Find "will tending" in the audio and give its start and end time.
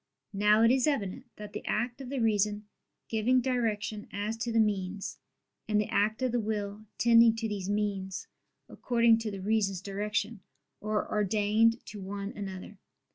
6.39-7.35